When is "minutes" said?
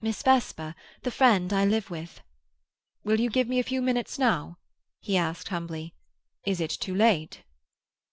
3.82-4.20